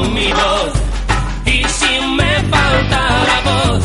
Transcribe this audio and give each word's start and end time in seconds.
Mi 0.00 0.32
voz. 0.32 0.72
Y 1.44 1.64
si 1.64 2.00
me 2.16 2.32
falta 2.50 3.00
la 3.30 3.40
voz, 3.50 3.82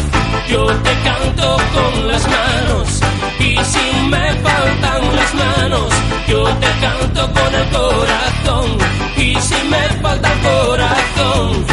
yo 0.50 0.66
te 0.68 0.94
canto 1.04 1.58
con 1.74 2.08
las 2.08 2.28
manos. 2.28 3.02
Y 3.40 3.58
si 3.72 4.08
me 4.10 4.34
faltan 4.46 5.16
las 5.16 5.34
manos, 5.34 5.94
yo 6.28 6.44
te 6.44 6.68
canto 6.86 7.34
con 7.34 7.56
el 7.56 7.70
corazón. 7.70 8.78
Y 9.18 9.36
si 9.36 9.64
me 9.70 9.90
falta 10.02 10.32
el 10.34 10.40
corazón, 10.40 11.66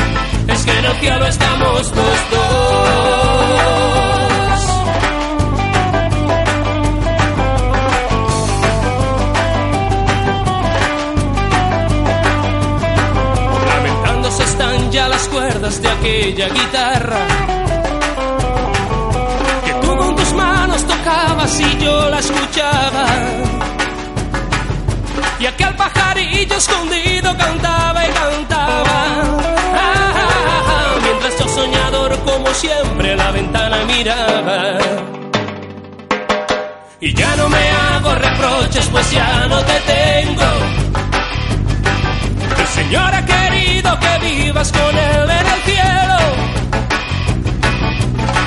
es 0.48 0.64
que 0.64 0.78
en 0.78 0.84
el 0.84 0.96
cielo 1.00 1.26
estamos 1.26 1.92
los. 1.96 2.18
Aquella 15.98 16.48
guitarra 16.48 17.26
que 19.64 19.72
tú 19.82 19.96
con 19.96 20.16
tus 20.16 20.32
manos 20.32 20.86
tocabas 20.86 21.60
y 21.60 21.78
yo 21.78 22.08
la 22.10 22.18
escuchaba. 22.18 23.06
Y 25.40 25.46
aquel 25.46 25.74
pajarillo 25.76 26.56
escondido 26.56 27.36
cantaba 27.36 28.06
y 28.06 28.10
cantaba. 28.10 29.00
Mientras 31.02 31.38
yo 31.38 31.48
soñador 31.48 32.18
como 32.20 32.48
siempre 32.54 33.16
la 33.16 33.30
ventana 33.30 33.78
miraba. 33.84 34.78
Y 37.00 37.14
ya 37.14 37.36
no 37.36 37.48
me 37.48 37.70
hago 37.70 38.14
reproches 38.14 38.86
pues 38.88 39.10
ya 39.10 39.46
no 39.48 39.58
te 39.64 39.80
tengo. 39.92 40.77
Señor 42.74 43.14
ha 43.14 43.24
querido 43.24 43.98
que 43.98 44.26
vivas 44.26 44.72
con 44.72 44.96
Él 44.96 45.30
en 45.30 45.46
el 45.54 45.62
cielo. 45.62 46.18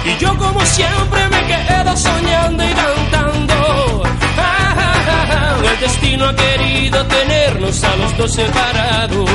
Y 0.05 0.17
yo 0.17 0.37
como 0.37 0.61
siempre 0.65 1.29
me 1.29 1.41
quedo 1.47 1.97
soñando 1.97 2.63
y 2.63 2.73
cantando. 2.73 4.03
Ah, 4.37 4.75
ah, 4.77 5.25
ah, 5.31 5.55
El 5.71 5.79
destino 5.79 6.25
ha 6.25 6.35
querido 6.35 7.05
tenernos 7.05 7.83
a 7.83 7.95
los 7.97 8.17
dos 8.17 8.31
separados. 8.33 9.29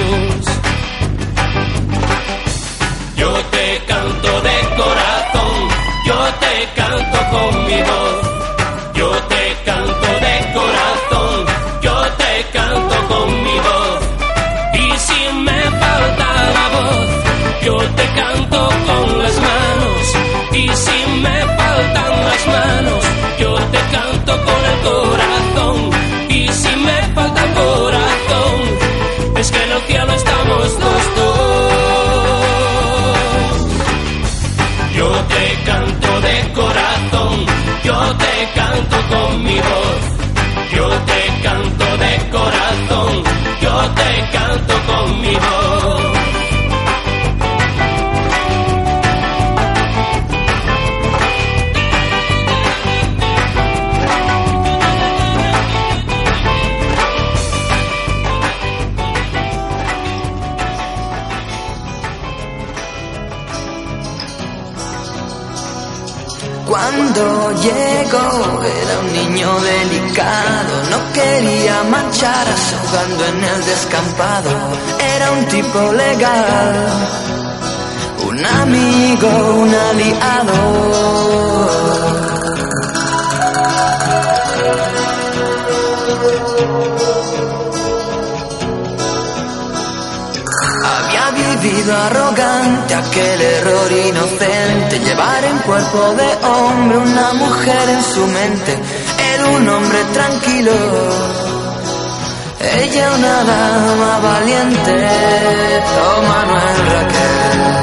Yo 3.17 3.33
te 3.51 3.83
canto 3.87 4.41
de 4.43 4.59
corazón, 4.77 5.69
yo 6.07 6.25
te 6.41 6.81
canto 6.81 7.19
con 7.31 7.67
mi 7.67 7.83
voz. 7.83 8.36
Yo 23.39 23.55
te 23.55 23.79
canto 23.95 24.33
con 24.45 24.61
el 24.73 24.79
corazón. 24.91 25.91
Y 26.29 26.49
si 26.49 26.77
me 26.77 27.03
falta 27.15 27.43
corazón, 27.55 28.61
es 29.39 29.51
que 29.51 29.63
en 29.65 29.73
el 29.73 29.81
cielo 29.83 30.13
estamos 30.13 30.59
los 30.59 31.15
dos. 31.17 31.77
Yo 34.97 35.11
te 35.33 35.45
canto 35.65 36.21
de 36.21 36.37
corazón, 36.55 37.47
yo 37.85 38.17
te 38.17 38.49
canto 38.55 38.97
con 39.11 39.45
mi 39.45 39.57
voz. 39.57 40.17
Yo 40.75 40.89
te 40.89 41.43
canto 41.43 41.97
de 41.97 42.31
corazón, 42.31 43.23
yo 43.61 43.77
te 43.95 44.11
canto 44.37 44.75
con 44.87 45.21
mi 45.21 45.35
voz. 45.35 45.56
caras 72.47 72.75
jugando 72.83 73.25
en 73.27 73.45
el 73.45 73.65
descampado. 73.65 74.51
Era 75.17 75.31
un 75.33 75.47
tipo 75.47 75.93
legal, 75.93 76.87
un 78.29 78.45
amigo, 78.45 79.29
un 79.63 79.75
aliado. 79.75 80.87
Había 90.85 91.31
vivido 91.31 91.97
arrogante, 91.97 92.95
aquel 92.95 93.41
error 93.41 93.93
inocente, 93.93 94.99
llevar 95.01 95.45
en 95.45 95.59
cuerpo 95.59 96.15
de 96.15 96.47
hombre 96.47 96.99
una 96.99 97.33
mujer 97.35 97.89
en 97.89 98.03
su 98.03 98.27
mente, 98.27 98.79
era 99.35 99.47
un 99.49 99.69
hombre 99.69 100.05
tranquilo. 100.13 101.46
Ella 102.73 103.15
una 103.15 103.43
dama 103.45 104.19
valiente, 104.19 105.09
oh 106.03 106.23
Manuel 106.23 106.77
Raquel. 106.91 107.76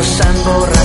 Vamos. 0.00 0.77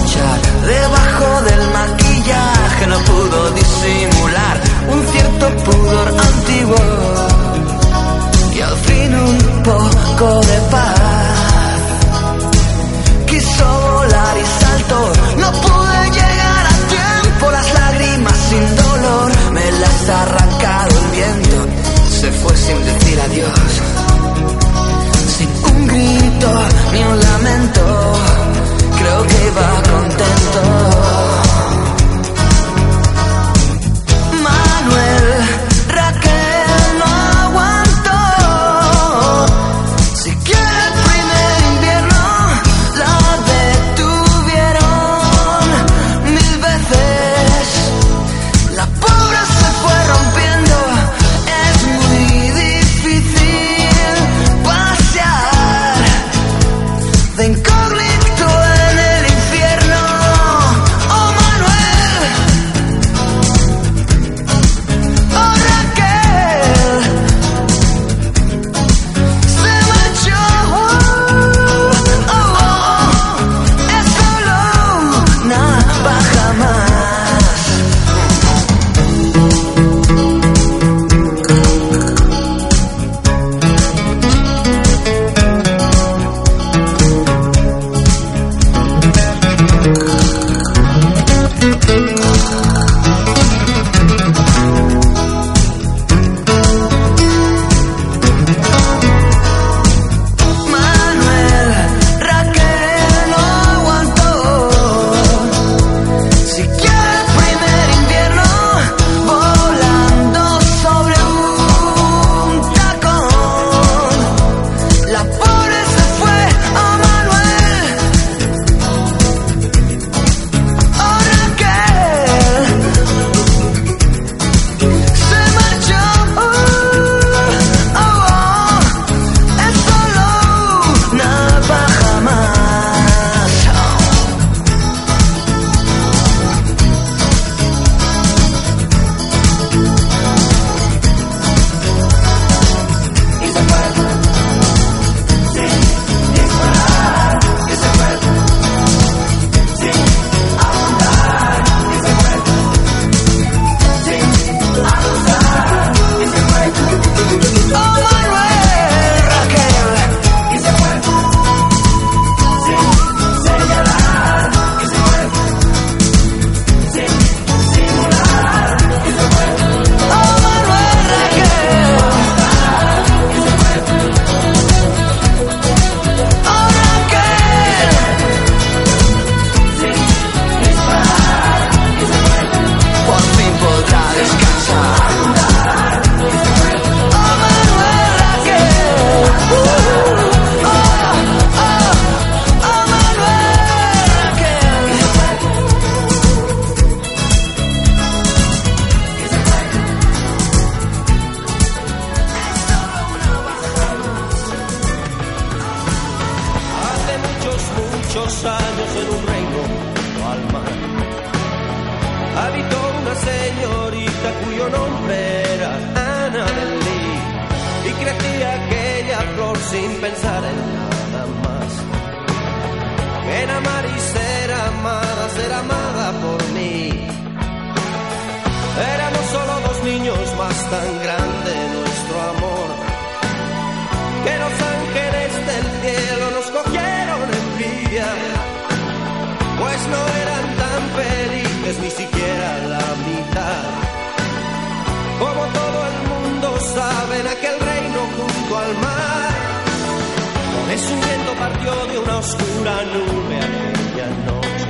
partió 251.44 251.74
de 251.92 252.00
una 252.00 252.18
oscura 252.20 252.74
nube 252.94 253.38
aquella 253.48 254.08
noche 254.28 254.68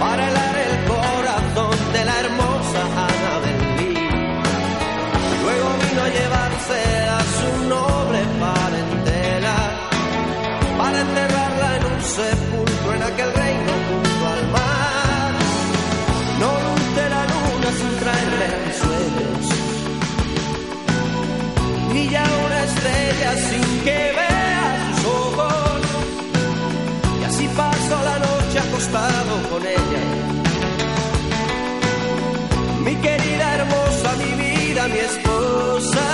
para 0.00 0.22
helar 0.28 0.56
el 0.68 0.76
corazón 0.92 1.76
de 1.94 2.02
la 2.08 2.14
hermosa 2.22 2.80
Ana 3.08 3.34
del 3.44 3.58
Luego 5.42 5.68
vino 5.84 6.00
a 6.08 6.10
llevarse 6.16 6.80
a 7.18 7.20
su 7.36 7.48
noble 7.74 8.20
parentela 8.44 9.58
para 10.80 10.96
enterrarla 11.06 11.68
en 11.76 11.84
un 11.92 12.00
sepulcro 12.16 12.90
en 12.96 13.02
aquel 13.10 13.30
reino 13.42 13.72
junto 13.88 14.22
al 14.34 14.42
mar. 14.56 15.32
No 16.40 16.50
luz 16.64 16.84
la 17.14 17.22
luna 17.32 17.70
sin 17.80 17.92
traerle 18.02 18.48
sueños, 18.82 19.44
ni 21.92 22.02
ya 22.14 22.24
una 22.46 22.58
estrella 22.68 23.30
sin 23.48 23.66
que 23.84 23.98
ver. 24.16 24.27
exposar. 35.08 36.07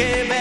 que 0.00 0.24
ver. 0.24 0.39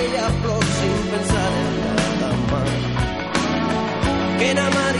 ella 0.00 0.26
flor 0.40 0.64
sin 0.78 0.98
pensar 1.12 1.52
en 1.62 2.20
la 2.20 2.30
más. 2.50 2.70
Que 4.38 4.54
nada 4.54 4.91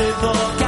impossible. 0.00 0.59